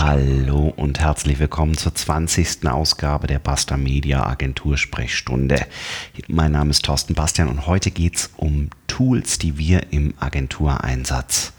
[0.00, 2.68] Hallo und herzlich willkommen zur 20.
[2.68, 5.66] Ausgabe der Basta Media Agentur Sprechstunde.
[6.28, 11.52] Mein Name ist Thorsten Bastian und heute geht es um Tools, die wir im Agentureinsatz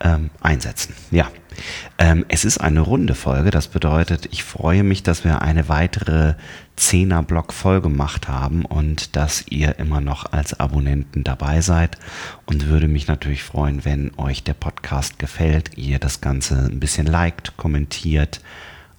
[0.00, 0.94] ähm, einsetzen.
[1.10, 1.28] Ja,
[1.98, 3.50] ähm, es ist eine runde Folge.
[3.50, 6.32] Das bedeutet, ich freue mich, dass wir eine weitere
[6.78, 11.98] 10er Block voll gemacht haben und dass ihr immer noch als Abonnenten dabei seid
[12.44, 17.06] und würde mich natürlich freuen, wenn euch der Podcast gefällt, ihr das Ganze ein bisschen
[17.06, 18.40] liked, kommentiert,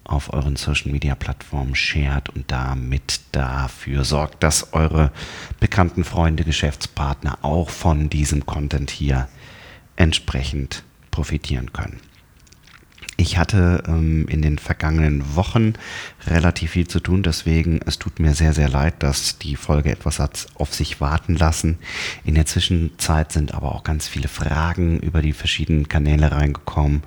[0.08, 5.12] auf euren Social Media Plattformen shared und damit dafür sorgt, dass eure
[5.60, 9.28] bekannten Freunde, Geschäftspartner auch von diesem Content hier
[9.96, 12.00] entsprechend profitieren können.
[13.20, 15.72] Ich hatte ähm, in den vergangenen Wochen
[16.28, 20.20] relativ viel zu tun, deswegen es tut mir sehr, sehr leid, dass die Folge etwas
[20.20, 21.78] hat auf sich warten lassen.
[22.24, 27.02] In der Zwischenzeit sind aber auch ganz viele Fragen über die verschiedenen Kanäle reingekommen,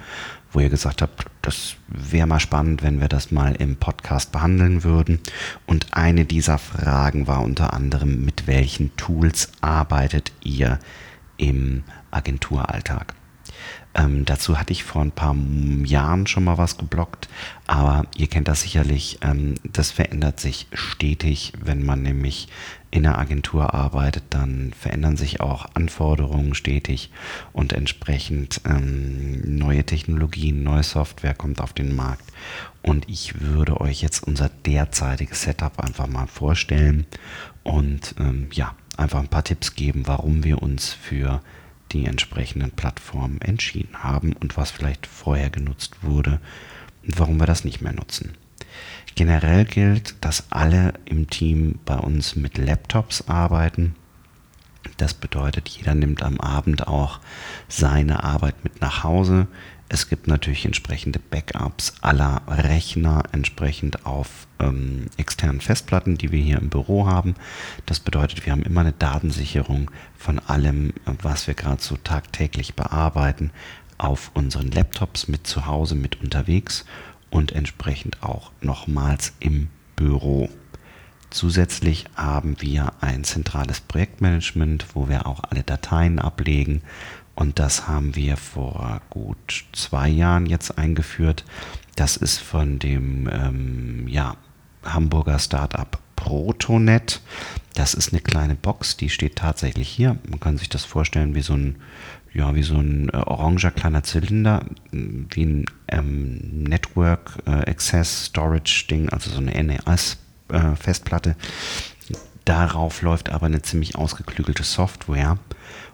[0.52, 4.84] wo ihr gesagt habt, das wäre mal spannend, wenn wir das mal im Podcast behandeln
[4.84, 5.22] würden.
[5.66, 10.78] Und eine dieser Fragen war unter anderem, mit welchen Tools arbeitet ihr
[11.38, 13.16] im Agenturalltag?
[13.94, 15.36] Ähm, dazu hatte ich vor ein paar
[15.84, 17.28] Jahren schon mal was geblockt,
[17.68, 19.20] aber ihr kennt das sicherlich.
[19.22, 22.48] Ähm, das verändert sich stetig, wenn man nämlich
[22.92, 27.10] in einer Agentur arbeitet, dann verändern sich auch Anforderungen stetig
[27.54, 32.24] und entsprechend ähm, neue Technologien, neue Software kommt auf den Markt.
[32.82, 37.06] Und ich würde euch jetzt unser derzeitiges Setup einfach mal vorstellen
[37.64, 41.42] und ähm, ja, einfach ein paar Tipps geben, warum wir uns für
[41.92, 46.40] die entsprechenden Plattformen entschieden haben und was vielleicht vorher genutzt wurde
[47.04, 48.34] und warum wir das nicht mehr nutzen.
[49.16, 53.96] Generell gilt, dass alle im Team bei uns mit Laptops arbeiten.
[54.98, 57.20] Das bedeutet, jeder nimmt am Abend auch
[57.68, 59.48] seine Arbeit mit nach Hause.
[59.94, 66.60] Es gibt natürlich entsprechende Backups aller Rechner entsprechend auf ähm, externen Festplatten, die wir hier
[66.60, 67.36] im Büro haben.
[67.88, 73.52] Das bedeutet, wir haben immer eine Datensicherung von allem, was wir gerade so tagtäglich bearbeiten,
[73.98, 76.86] auf unseren Laptops mit zu Hause, mit unterwegs
[77.30, 80.50] und entsprechend auch nochmals im Büro.
[81.32, 86.82] Zusätzlich haben wir ein zentrales Projektmanagement, wo wir auch alle Dateien ablegen
[87.36, 91.46] und das haben wir vor gut zwei Jahren jetzt eingeführt.
[91.96, 94.36] Das ist von dem ähm, ja,
[94.84, 97.22] Hamburger Startup Protonet.
[97.74, 100.18] Das ist eine kleine Box, die steht tatsächlich hier.
[100.30, 101.78] Man kann sich das vorstellen wie so ein,
[102.34, 108.86] ja, wie so ein äh, oranger kleiner Zylinder, wie ein ähm, Network äh, Access Storage
[108.90, 110.18] Ding, also so eine NAS
[110.52, 111.34] äh.
[112.46, 115.38] Darauf läuft aber eine ziemlich ausgeklügelte Software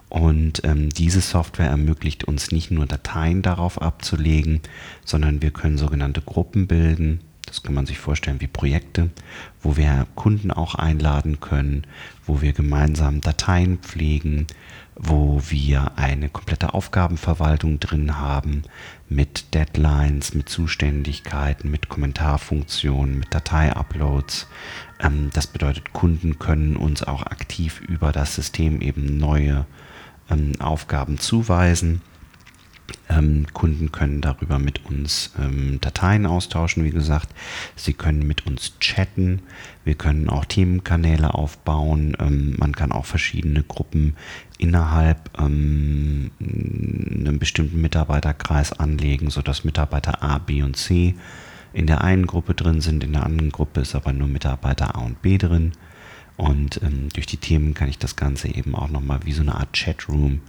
[0.09, 4.61] und ähm, diese Software ermöglicht uns nicht nur Dateien darauf abzulegen,
[5.03, 7.19] sondern wir können sogenannte Gruppen bilden.
[7.45, 9.09] Das kann man sich vorstellen wie Projekte,
[9.61, 11.87] wo wir Kunden auch einladen können,
[12.25, 14.47] wo wir gemeinsam Dateien pflegen,
[14.95, 18.63] wo wir eine komplette Aufgabenverwaltung drin haben
[19.07, 24.47] mit Deadlines, mit Zuständigkeiten, mit Kommentarfunktionen, mit Datei-Uploads.
[24.99, 29.65] Ähm, das bedeutet, Kunden können uns auch aktiv über das System eben neue
[30.29, 32.01] ähm, Aufgaben zuweisen.
[33.09, 37.29] Ähm, Kunden können darüber mit uns ähm, Dateien austauschen, wie gesagt.
[37.75, 39.41] Sie können mit uns chatten.
[39.83, 42.15] Wir können auch Themenkanäle aufbauen.
[42.19, 44.15] Ähm, man kann auch verschiedene Gruppen
[44.57, 51.15] innerhalb ähm, einem bestimmten Mitarbeiterkreis anlegen, sodass Mitarbeiter A, B und C
[51.73, 55.01] in der einen Gruppe drin sind, in der anderen Gruppe ist aber nur Mitarbeiter A
[55.01, 55.73] und B drin.
[56.37, 59.55] Und ähm, durch die Themen kann ich das Ganze eben auch nochmal wie so eine
[59.55, 60.41] Art Chatroom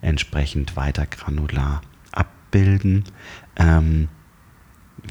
[0.00, 1.82] entsprechend weiter granular
[2.12, 3.04] abbilden.
[3.56, 4.08] Ähm,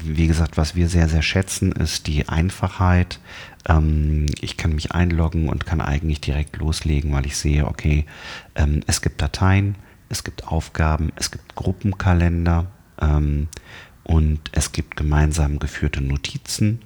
[0.02, 3.20] wie gesagt, was wir sehr, sehr schätzen, ist die Einfachheit.
[3.68, 8.04] Ähm, ich kann mich einloggen und kann eigentlich direkt loslegen, weil ich sehe, okay,
[8.56, 9.76] ähm, es gibt Dateien,
[10.08, 12.66] es gibt Aufgaben, es gibt Gruppenkalender
[13.00, 13.48] ähm,
[14.02, 16.80] und es gibt gemeinsam geführte Notizen.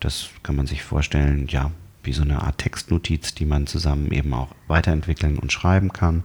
[0.00, 1.70] Das kann man sich vorstellen, ja,
[2.04, 6.22] wie so eine Art Textnotiz, die man zusammen eben auch weiterentwickeln und schreiben kann.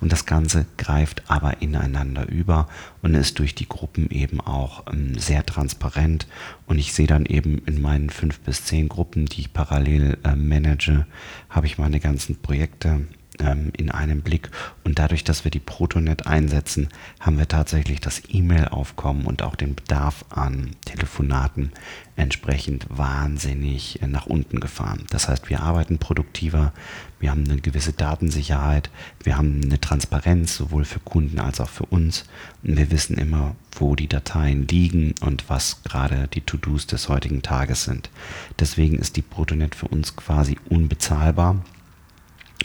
[0.00, 2.68] Und das Ganze greift aber ineinander über
[3.02, 6.26] und ist durch die Gruppen eben auch ähm, sehr transparent.
[6.66, 10.34] Und ich sehe dann eben in meinen fünf bis zehn Gruppen, die ich parallel äh,
[10.34, 11.06] manage,
[11.48, 13.02] habe ich meine ganzen Projekte
[13.38, 14.50] ähm, in einem Blick.
[14.84, 16.88] Und dadurch, dass wir die Protonet einsetzen,
[17.20, 21.72] haben wir tatsächlich das E-Mail-Aufkommen und auch den Bedarf an Telefonaten
[22.16, 25.04] entsprechend wahnsinnig äh, nach unten gefahren.
[25.10, 26.72] Das heißt, wir arbeiten produktiver,
[27.20, 28.90] wir haben eine gewisse Datensicherheit,
[29.22, 32.24] wir haben eine Transparenz sowohl für Kunden als auch für uns.
[32.62, 37.42] Und wir wissen immer, wo die Dateien liegen und was gerade die To-Dos des heutigen
[37.42, 38.10] Tages sind.
[38.58, 41.62] Deswegen ist die Protonet für uns quasi unbezahlbar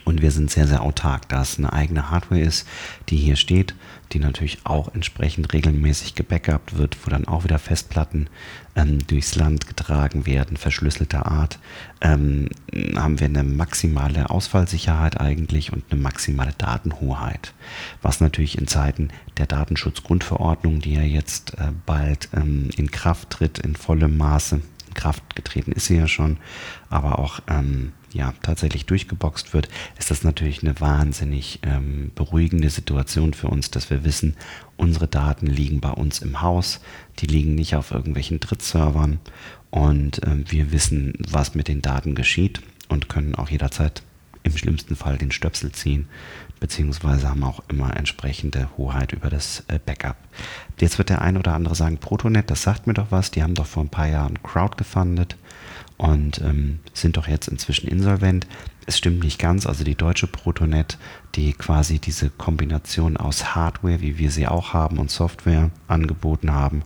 [0.07, 2.65] und wir sind sehr, sehr autark, da es eine eigene Hardware ist,
[3.09, 3.75] die hier steht,
[4.13, 8.29] die natürlich auch entsprechend regelmäßig gebackupt wird, wo dann auch wieder Festplatten
[8.77, 11.59] ähm, durchs Land getragen werden, verschlüsselter Art,
[11.99, 12.47] ähm,
[12.95, 17.53] haben wir eine maximale Ausfallsicherheit eigentlich und eine maximale Datenhoheit.
[18.01, 23.59] Was natürlich in Zeiten der Datenschutzgrundverordnung, die ja jetzt äh, bald ähm, in Kraft tritt,
[23.59, 26.37] in vollem Maße, in Kraft getreten ist sie ja schon,
[26.89, 33.33] aber auch ähm, ja, tatsächlich durchgeboxt wird, ist das natürlich eine wahnsinnig ähm, beruhigende Situation
[33.33, 34.35] für uns, dass wir wissen,
[34.75, 36.81] unsere Daten liegen bei uns im Haus,
[37.19, 39.19] die liegen nicht auf irgendwelchen Drittservern
[39.69, 44.03] und ähm, wir wissen, was mit den Daten geschieht und können auch jederzeit
[44.47, 46.07] im schlimmsten Fall den Stöpsel ziehen,
[46.59, 50.17] beziehungsweise haben auch immer entsprechende Hoheit über das äh, Backup.
[50.79, 53.53] Jetzt wird der ein oder andere sagen, Protonet, das sagt mir doch was, die haben
[53.53, 55.37] doch vor ein paar Jahren Crowd gefundet
[55.97, 58.47] und ähm, sind doch jetzt inzwischen insolvent.
[58.85, 60.97] Es stimmt nicht ganz, also die deutsche Protonet,
[61.35, 66.83] die quasi diese Kombination aus Hardware, wie wir sie auch haben, und Software angeboten haben,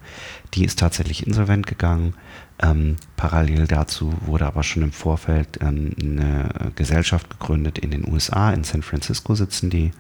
[0.54, 2.16] die ist tatsächlich insolvent gegangen.
[2.63, 8.52] Ähm, parallel dazu wurde aber schon im Vorfeld ähm, eine Gesellschaft gegründet in den USA,
[8.52, 9.92] in San Francisco sitzen die,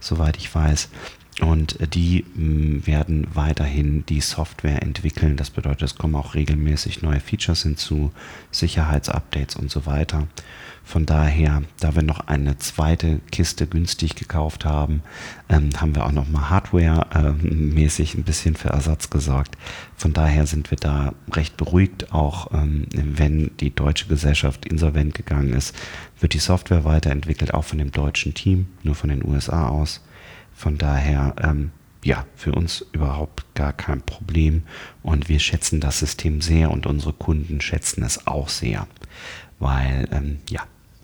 [0.00, 0.88] soweit ich weiß.
[1.40, 5.36] Und die mm, werden weiterhin die Software entwickeln.
[5.36, 8.12] Das bedeutet, es kommen auch regelmäßig neue Features hinzu,
[8.52, 10.28] Sicherheitsupdates und so weiter.
[10.86, 15.02] Von daher, da wir noch eine zweite Kiste günstig gekauft haben,
[15.48, 19.56] ähm, haben wir auch noch mal Hardware-mäßig äh, ein bisschen für Ersatz gesorgt.
[19.96, 22.12] Von daher sind wir da recht beruhigt.
[22.12, 25.74] Auch ähm, wenn die deutsche Gesellschaft insolvent gegangen ist,
[26.20, 30.02] wird die Software weiterentwickelt, auch von dem deutschen Team, nur von den USA aus.
[30.54, 31.70] Von daher, ähm,
[32.02, 34.62] ja, für uns überhaupt gar kein Problem.
[35.02, 38.86] Und wir schätzen das System sehr und unsere Kunden schätzen es auch sehr,
[39.58, 40.62] weil, ähm, ja,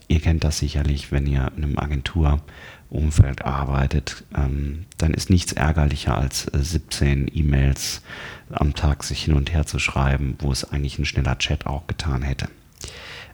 [0.09, 6.19] ihr kennt das sicherlich, wenn ihr in einem Agenturumfeld arbeitet, ähm, dann ist nichts ärgerlicher
[6.19, 8.03] als äh, 17 E-Mails
[8.51, 11.87] am Tag sich hin und her zu schreiben, wo es eigentlich ein schneller Chat auch
[11.87, 12.49] getan hätte.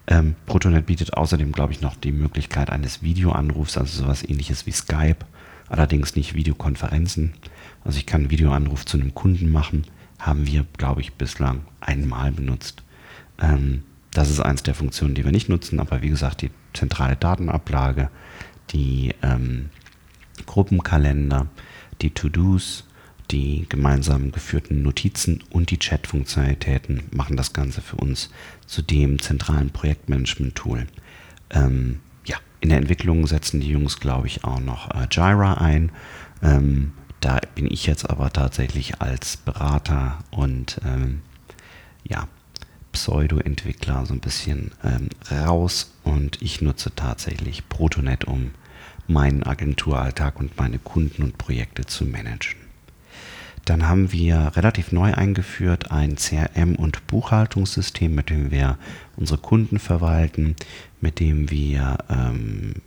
[0.06, 4.72] Ähm, Protonet bietet außerdem, glaube ich, noch die Möglichkeit eines Videoanrufs, also sowas ähnliches wie
[4.72, 5.24] Skype
[5.68, 7.34] allerdings nicht Videokonferenzen.
[7.84, 9.84] Also ich kann einen Videoanruf zu einem Kunden machen,
[10.18, 12.82] haben wir, glaube ich, bislang einmal benutzt.
[13.40, 13.82] Ähm,
[14.12, 18.10] das ist eins der Funktionen, die wir nicht nutzen, aber wie gesagt, die zentrale Datenablage,
[18.70, 19.70] die ähm,
[20.46, 21.46] Gruppenkalender,
[22.00, 22.84] die To-Dos,
[23.30, 28.30] die gemeinsam geführten Notizen und die Chat-Funktionalitäten machen das Ganze für uns
[28.66, 30.86] zu dem zentralen Projektmanagement-Tool.
[31.50, 32.00] Ähm,
[32.60, 35.92] in der Entwicklung setzen die Jungs, glaube ich, auch noch äh, Jira ein.
[36.42, 41.22] Ähm, da bin ich jetzt aber tatsächlich als Berater und ähm,
[42.04, 42.28] ja,
[42.92, 48.52] Pseudo-Entwickler so ein bisschen ähm, raus und ich nutze tatsächlich Protonet, um
[49.06, 52.66] meinen Agenturalltag und meine Kunden und Projekte zu managen.
[53.66, 58.78] Dann haben wir relativ neu eingeführt ein CRM- und Buchhaltungssystem, mit dem wir
[59.16, 60.54] unsere Kunden verwalten,
[61.06, 62.82] mit dem wir ähm,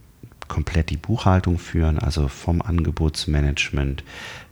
[0.49, 4.03] komplett die Buchhaltung führen, also vom Angebotsmanagement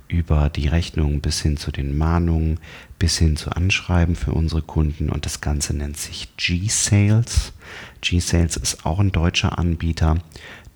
[0.08, 2.62] über die Rechnung bis hin zu den Mahnungen,
[2.98, 7.52] bis hin zu Anschreiben für unsere Kunden und das Ganze nennt sich G-Sales.
[8.00, 10.20] G-Sales ist auch ein deutscher Anbieter.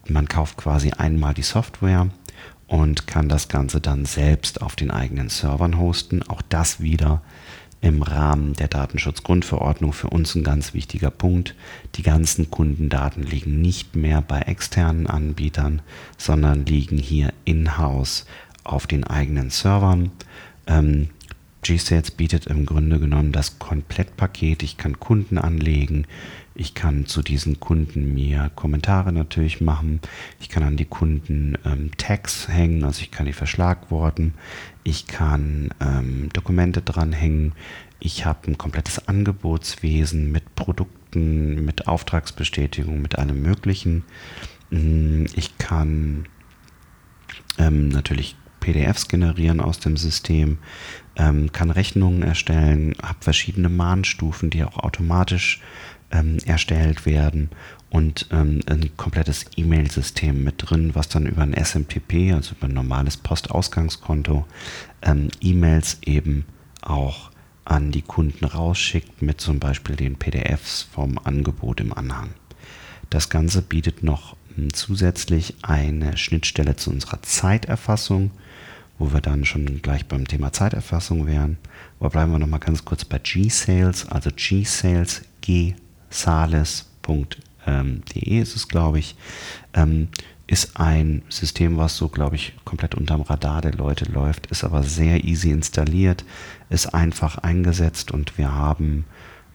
[0.10, 2.10] Man kauft quasi einmal die Software,
[2.72, 6.24] und kann das Ganze dann selbst auf den eigenen Servern hosten.
[6.24, 7.22] Auch das wieder
[7.82, 11.56] im Rahmen der Datenschutzgrundverordnung für uns ein ganz wichtiger Punkt.
[11.96, 15.82] Die ganzen Kundendaten liegen nicht mehr bei externen Anbietern,
[16.18, 18.26] sondern liegen hier in-house
[18.64, 20.12] auf den eigenen Servern.
[20.68, 21.10] Ähm,
[21.64, 24.64] G-Sales bietet im Grunde genommen das Komplettpaket.
[24.64, 26.08] Ich kann Kunden anlegen,
[26.54, 30.02] ich kann zu diesen Kunden mir Kommentare natürlich machen.
[30.40, 34.34] Ich kann an die Kunden ähm, Tags hängen, also ich kann die verschlagworten.
[34.84, 37.54] Ich kann ähm, Dokumente dranhängen.
[38.00, 44.04] Ich habe ein komplettes Angebotswesen mit Produkten, mit Auftragsbestätigung, mit allem Möglichen.
[44.72, 46.26] Mm, ich kann
[47.58, 50.58] ähm, natürlich PDFs generieren aus dem System,
[51.16, 55.62] ähm, kann Rechnungen erstellen, habe verschiedene Mahnstufen, die auch automatisch
[56.12, 57.50] ähm, erstellt werden
[57.90, 62.74] und ähm, ein komplettes E-Mail-System mit drin, was dann über ein SMTP, also über ein
[62.74, 64.46] normales Postausgangskonto,
[65.02, 66.46] ähm, E-Mails eben
[66.82, 67.32] auch
[67.66, 72.30] an die Kunden rausschickt mit zum Beispiel den PDFs vom Angebot im Anhang.
[73.10, 78.32] Das Ganze bietet noch hm, zusätzlich eine Schnittstelle zu unserer Zeiterfassung,
[78.98, 81.58] wo wir dann schon gleich beim Thema Zeiterfassung wären.
[82.00, 85.24] Aber bleiben wir noch mal ganz kurz bei G-Sales, also G-Sales,
[86.12, 87.50] gsales.de
[88.40, 89.16] ist es, glaube ich,
[89.74, 90.10] ähm,
[90.48, 94.84] ist ein System, was so, glaube ich, komplett unterm Radar der Leute läuft, ist aber
[94.84, 96.26] sehr easy installiert,
[96.70, 99.06] ist einfach eingesetzt und wir haben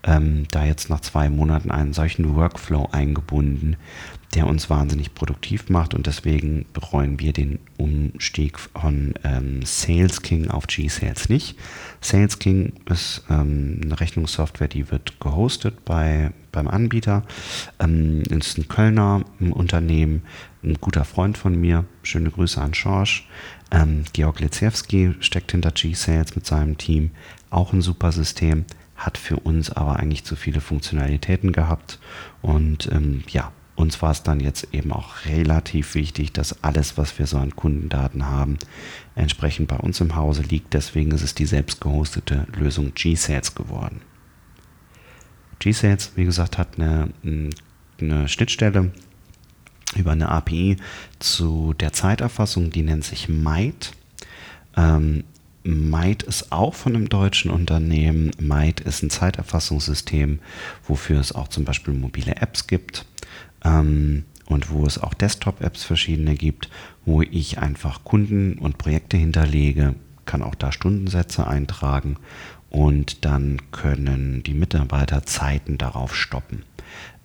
[0.05, 3.77] ähm, da jetzt nach zwei Monaten einen solchen Workflow eingebunden,
[4.35, 10.51] der uns wahnsinnig produktiv macht und deswegen bereuen wir den Umstieg von ähm, Sales King
[10.51, 11.57] auf G-Sales nicht.
[12.01, 17.23] Sales King ist ähm, eine Rechnungssoftware, die wird gehostet bei, beim Anbieter.
[17.79, 20.23] Ähm, ist ein Kölner ein Unternehmen,
[20.63, 21.85] ein guter Freund von mir.
[22.03, 23.29] Schöne Grüße an Schorsch.
[23.71, 27.11] Ähm, Georg Leziewski steckt hinter G-Sales mit seinem Team.
[27.51, 28.65] Auch ein super System
[28.97, 31.99] hat für uns aber eigentlich zu viele Funktionalitäten gehabt
[32.43, 37.19] und ähm, ja, uns war es dann jetzt eben auch relativ wichtig, dass alles, was
[37.19, 38.57] wir so an Kundendaten haben,
[39.15, 40.73] entsprechend bei uns im Hause liegt.
[40.73, 44.01] Deswegen ist es die selbst gehostete Lösung G-Sales geworden.
[45.59, 47.11] G-Sales, wie gesagt, hat eine,
[48.01, 48.93] eine Schnittstelle
[49.95, 50.79] über eine API
[51.19, 53.93] zu der Zeiterfassung, die nennt sich Might.
[54.75, 55.25] Ähm,
[55.65, 58.31] Might ist auch von einem deutschen Unternehmen.
[58.39, 60.39] Might ist ein Zeiterfassungssystem,
[60.87, 63.05] wofür es auch zum Beispiel mobile Apps gibt
[63.67, 66.71] ähm, und wo es auch Desktop-Apps verschiedene gibt,
[67.05, 69.95] wo ich einfach Kunden und Projekte hinterlege,
[70.25, 72.17] kann auch da Stundensätze eintragen
[72.71, 76.63] und dann können die Mitarbeiter Zeiten darauf stoppen.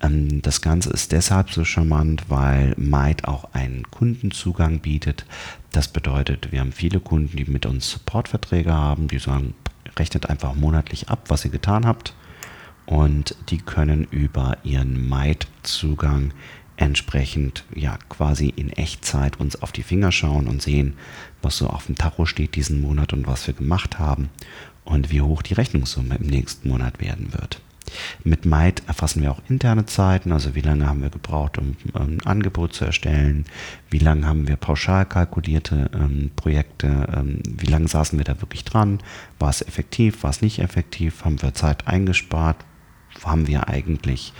[0.01, 5.25] Ähm, das Ganze ist deshalb so charmant, weil Might auch einen Kundenzugang bietet.
[5.71, 9.53] Das bedeutet, wir haben viele Kunden, die mit uns Supportverträge haben, die sagen,
[9.97, 12.13] rechnet einfach monatlich ab, was ihr getan habt
[12.91, 16.33] und die können über ihren Might-Zugang
[16.75, 20.95] entsprechend ja quasi in Echtzeit uns auf die Finger schauen und sehen,
[21.41, 24.29] was so auf dem Tacho steht diesen Monat und was wir gemacht haben
[24.83, 27.61] und wie hoch die Rechnungssumme im nächsten Monat werden wird.
[28.25, 32.19] Mit Might erfassen wir auch interne Zeiten, also wie lange haben wir gebraucht, um, ein
[32.25, 33.45] Angebot zu erstellen,
[33.89, 38.65] wie lange haben wir pauschal kalkulierte ähm, Projekte, ähm, wie lange saßen wir da wirklich
[38.65, 38.99] dran,
[39.39, 42.57] war es effektiv, war es nicht effektiv, haben wir Zeit eingespart,
[43.23, 44.33] haben wir eigentlich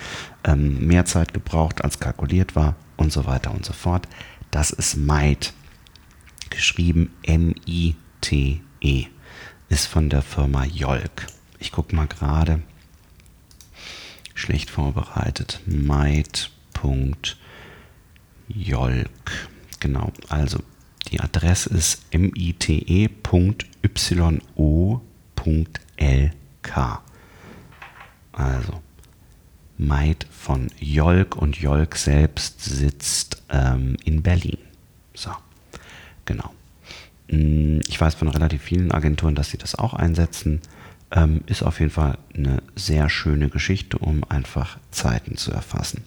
[0.44, 4.08] ähm, mehr Zeit gebraucht, als kalkuliert war und so weiter und so fort.
[4.50, 5.54] Das ist Might,
[6.50, 9.06] geschrieben M-I-T-E,
[9.70, 11.28] ist von der Firma Jolk.
[11.60, 12.62] Ich gucke mal gerade,
[14.34, 16.50] schlecht vorbereitet, Might.jolk.
[19.80, 20.60] Genau, also
[21.12, 23.02] die Adresse ist mite.yo.lk.
[28.32, 28.82] Also
[29.78, 34.60] Maid von Jolk und Jolk selbst sitzt ähm, in Berlin.
[35.14, 35.32] So,
[36.26, 36.52] genau.
[37.30, 40.62] Mm, ich weiß von relativ vielen Agenturen, dass sie das auch einsetzen.
[41.14, 46.04] Ähm, ist auf jeden Fall eine sehr schöne Geschichte, um einfach Zeiten zu erfassen.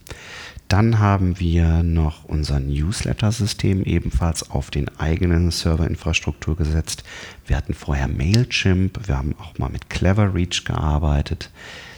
[0.68, 7.04] Dann haben wir noch unser Newsletter-System ebenfalls auf den eigenen Serverinfrastruktur gesetzt.
[7.46, 11.50] Wir hatten vorher Mailchimp, wir haben auch mal mit Cleverreach gearbeitet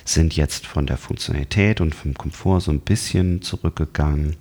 [0.09, 4.37] sind jetzt von der Funktionalität und vom Komfort so ein bisschen zurückgegangen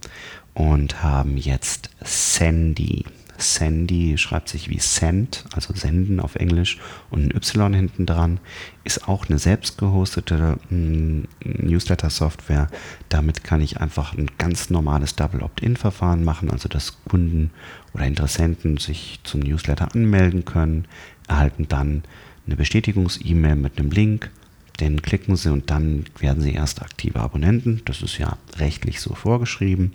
[0.53, 3.05] und haben jetzt Sandy.
[3.37, 6.79] Sandy schreibt sich wie Send, also senden auf Englisch
[7.09, 8.39] und ein Y hinten dran,
[8.85, 12.69] ist auch eine selbst gehostete mm, Newsletter-Software.
[13.09, 17.51] Damit kann ich einfach ein ganz normales Double Opt-in-Verfahren machen, also dass Kunden
[17.93, 20.85] oder Interessenten sich zum Newsletter anmelden können,
[21.27, 22.03] erhalten dann
[22.45, 24.31] eine Bestätigungs-E-Mail mit einem Link
[24.79, 27.81] den klicken Sie und dann werden Sie erst aktive Abonnenten.
[27.85, 29.93] Das ist ja rechtlich so vorgeschrieben.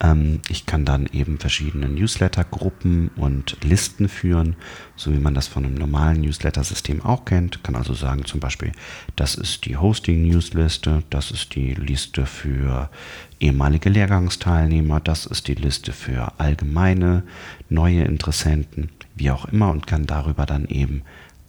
[0.00, 4.56] Ähm, ich kann dann eben verschiedene Newsletter-Gruppen und Listen führen,
[4.96, 7.62] so wie man das von einem normalen Newsletter-System auch kennt.
[7.62, 8.72] Kann also sagen zum Beispiel,
[9.14, 12.90] das ist die Hosting-Newsliste, das ist die Liste für
[13.38, 17.22] ehemalige Lehrgangsteilnehmer, das ist die Liste für allgemeine
[17.68, 21.02] neue Interessenten, wie auch immer und kann darüber dann eben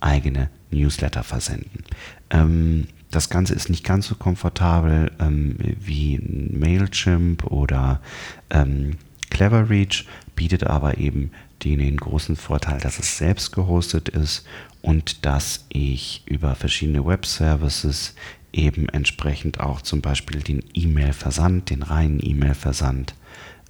[0.07, 1.83] eigene Newsletter versenden.
[2.29, 8.01] Ähm, das Ganze ist nicht ganz so komfortabel ähm, wie Mailchimp oder
[8.49, 8.97] ähm,
[9.29, 11.31] Cleverreach, bietet aber eben
[11.63, 14.45] den, den großen Vorteil, dass es selbst gehostet ist
[14.81, 18.13] und dass ich über verschiedene Web-Services
[18.53, 23.15] eben entsprechend auch zum Beispiel den E-Mail-Versand, den reinen E-Mail-Versand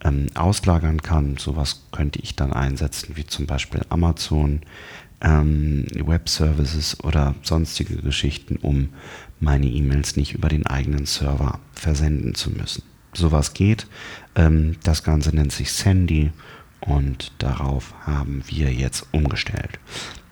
[0.03, 1.38] ähm, auslagern kann.
[1.38, 4.62] Sowas könnte ich dann einsetzen, wie zum Beispiel Amazon,
[5.22, 8.90] ähm, Web-Services oder sonstige Geschichten, um
[9.40, 12.84] meine E-Mails nicht über den eigenen Server versenden zu müssen.
[13.14, 13.88] Sowas geht.
[14.36, 16.32] Ähm, das Ganze nennt sich Sandy
[16.82, 19.80] und darauf haben wir jetzt umgestellt.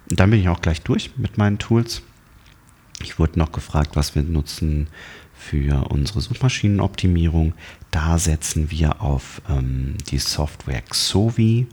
[0.08, 2.04] Dann bin ich auch gleich durch mit meinen Tools.
[3.02, 4.88] Ich wurde noch gefragt, was wir nutzen
[5.34, 7.54] für unsere Suchmaschinenoptimierung.
[7.92, 11.68] Da setzen wir auf ähm, die Software Xovi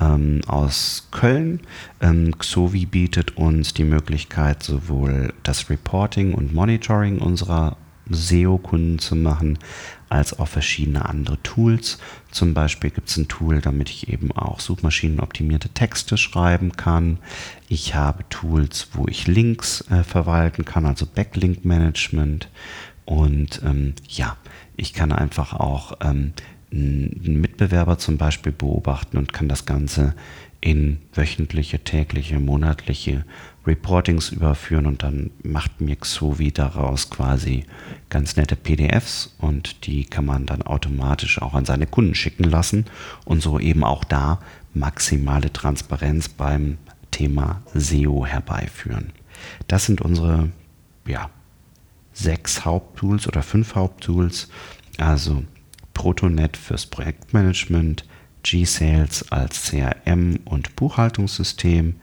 [0.00, 1.60] ähm, aus Köln.
[2.00, 7.76] Ähm, Xovi bietet uns die Möglichkeit, sowohl das Reporting und Monitoring unserer
[8.10, 9.58] SEO-Kunden zu machen,
[10.08, 11.98] als auch verschiedene andere Tools.
[12.30, 17.18] Zum Beispiel gibt es ein Tool, damit ich eben auch suchmaschinenoptimierte Texte schreiben kann.
[17.68, 22.48] Ich habe Tools, wo ich Links äh, verwalten kann, also Backlink-Management.
[23.04, 24.36] Und ähm, ja,
[24.76, 26.32] ich kann einfach auch ähm,
[26.72, 30.14] einen Mitbewerber zum Beispiel beobachten und kann das Ganze
[30.60, 33.24] in wöchentliche, tägliche, monatliche
[33.66, 37.64] Reportings überführen und dann macht mir Xovi daraus quasi
[38.08, 42.86] ganz nette PDFs und die kann man dann automatisch auch an seine Kunden schicken lassen
[43.24, 44.40] und so eben auch da
[44.74, 46.78] maximale Transparenz beim
[47.10, 49.12] Thema SEO herbeiführen.
[49.66, 50.50] Das sind unsere
[51.06, 51.30] ja,
[52.12, 54.48] sechs Haupttools oder fünf Haupttools,
[54.98, 55.42] also
[55.94, 58.04] Protonet fürs Projektmanagement,
[58.42, 61.96] G-Sales als CRM und Buchhaltungssystem,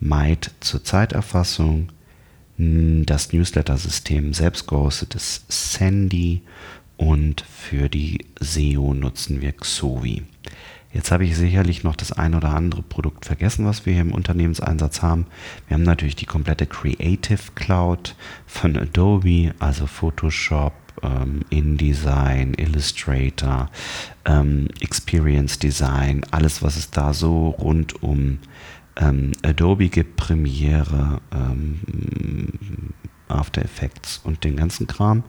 [0.00, 1.90] Might zur Zeiterfassung,
[2.56, 6.42] das Newsletter-System selbst gehostetes Sandy
[6.96, 10.22] und für die SEO nutzen wir Xovi.
[10.92, 14.12] Jetzt habe ich sicherlich noch das ein oder andere Produkt vergessen, was wir hier im
[14.12, 15.26] Unternehmenseinsatz haben.
[15.66, 18.14] Wir haben natürlich die komplette Creative Cloud
[18.46, 20.72] von Adobe, also Photoshop,
[21.04, 23.70] ähm, InDesign, Illustrator,
[24.24, 28.38] ähm, Experience Design, alles, was es da so rund um
[28.96, 31.80] ähm, Adobe gibt, Premiere, ähm,
[33.28, 35.24] After Effects und den ganzen Kram.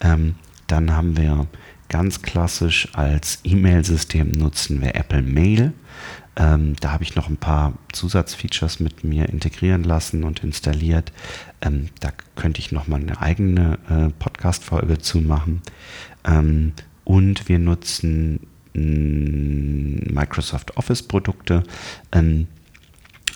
[0.00, 0.36] Ähm,
[0.66, 1.46] dann haben wir
[1.88, 5.74] ganz klassisch als E-Mail-System nutzen wir Apple Mail.
[6.36, 11.12] Ähm, da habe ich noch ein paar Zusatzfeatures mit mir integrieren lassen und installiert.
[11.60, 15.60] Ähm, da könnte ich noch mal eine eigene äh, Podcast-Folge zu machen.
[16.24, 16.72] Ähm,
[17.04, 18.40] und wir nutzen
[18.72, 21.64] mm, Microsoft Office-Produkte.
[22.12, 22.46] Ähm,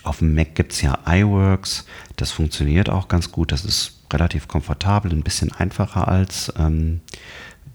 [0.03, 1.85] auf dem Mac gibt es ja iWorks.
[2.15, 3.51] Das funktioniert auch ganz gut.
[3.51, 7.01] Das ist relativ komfortabel, ein bisschen einfacher als ähm,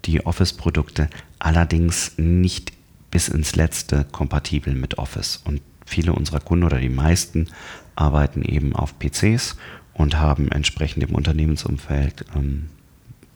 [0.05, 1.09] die Office-Produkte.
[1.39, 2.73] Allerdings nicht
[3.13, 5.41] bis ins Letzte kompatibel mit Office.
[5.45, 7.49] Und viele unserer Kunden oder die meisten
[7.95, 9.57] arbeiten eben auf PCs
[9.95, 12.71] und haben entsprechend im Unternehmensumfeld ähm,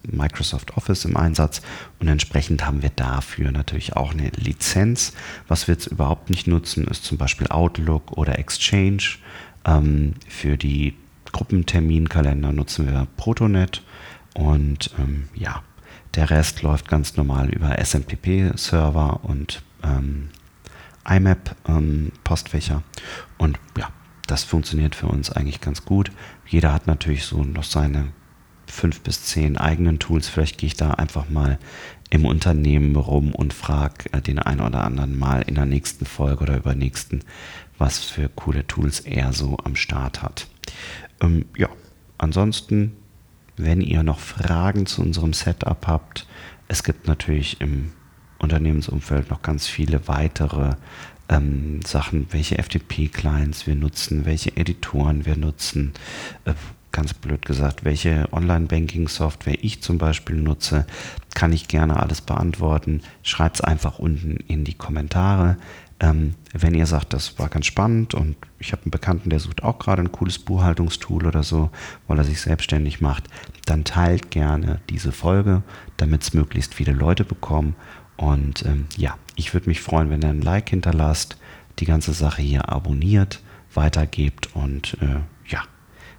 [0.02, 1.62] Microsoft Office im Einsatz
[1.98, 5.12] und entsprechend haben wir dafür natürlich auch eine Lizenz.
[5.48, 9.02] Was wir jetzt überhaupt nicht nutzen, ist zum Beispiel Outlook oder Exchange.
[9.64, 10.94] Ähm, für die
[11.32, 13.82] Gruppenterminkalender nutzen wir Protonet
[14.34, 15.62] und ähm, ja,
[16.16, 20.31] der Rest läuft ganz normal über SMPP-Server und ähm,
[21.09, 22.76] IMAP-Postfächer.
[22.76, 23.02] Ähm,
[23.38, 23.90] und ja,
[24.26, 26.11] das funktioniert für uns eigentlich ganz gut.
[26.46, 28.09] Jeder hat natürlich so noch seine
[28.66, 30.29] fünf bis zehn eigenen Tools.
[30.29, 31.59] Vielleicht gehe ich da einfach mal
[32.11, 36.44] im Unternehmen rum und frage äh, den einen oder anderen mal in der nächsten Folge
[36.44, 37.24] oder übernächsten,
[37.79, 40.48] was für coole Tools er so am Start hat.
[41.20, 41.68] Ähm, ja,
[42.18, 42.96] ansonsten,
[43.57, 46.27] wenn ihr noch Fragen zu unserem Setup habt,
[46.69, 47.92] es gibt natürlich im
[48.38, 50.75] Unternehmensumfeld noch ganz viele weitere
[51.29, 55.95] ähm, Sachen, welche FTP-Clients wir nutzen, welche Editoren wir nutzen,
[56.45, 56.55] äh,
[56.92, 60.87] ganz blöd gesagt, welche Online-Banking-Software ich zum Beispiel nutze,
[61.35, 63.03] kann ich gerne alles beantworten.
[63.23, 65.59] Schreibt es einfach unten in die Kommentare.
[65.98, 69.62] Ähm, wenn ihr sagt, das war ganz spannend und ich habe einen Bekannten, der sucht
[69.62, 71.70] auch gerade ein cooles Buchhaltungstool oder so,
[72.06, 73.24] weil er sich selbstständig macht,
[73.64, 75.62] dann teilt gerne diese Folge,
[75.96, 77.76] damit es möglichst viele Leute bekommen
[78.16, 81.37] und ähm, ja, ich würde mich freuen, wenn ihr ein Like hinterlasst,
[81.78, 83.42] die ganze Sache hier abonniert,
[83.74, 85.62] weitergebt und äh, ja,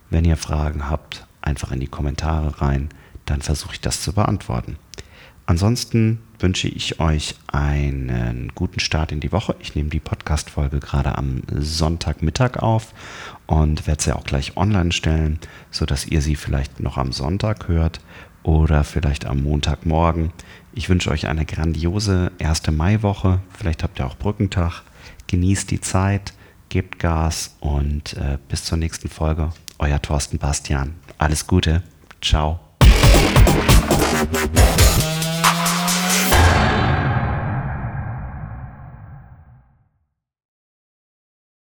[0.09, 2.89] wenn ihr Fragen habt, einfach in die Kommentare rein,
[3.25, 4.77] dann versuche ich das zu beantworten.
[5.45, 9.55] Ansonsten wünsche ich euch einen guten Start in die Woche.
[9.59, 12.93] Ich nehme die Podcast-Folge gerade am Sonntagmittag auf
[13.45, 15.39] und werde sie auch gleich online stellen,
[15.71, 17.99] sodass ihr sie vielleicht noch am Sonntag hört
[18.43, 20.31] oder vielleicht am Montagmorgen.
[20.73, 23.41] Ich wünsche euch eine grandiose erste Maiwoche.
[23.57, 24.83] Vielleicht habt ihr auch Brückentag.
[25.27, 26.33] Genießt die Zeit,
[26.69, 29.51] gebt Gas und äh, bis zur nächsten Folge.
[29.79, 30.95] Euer Thorsten Bastian.
[31.17, 31.83] Alles Gute.
[32.21, 32.59] Ciao.